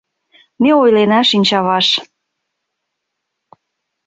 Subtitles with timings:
[0.61, 1.87] Ме ойлена шинчаваш.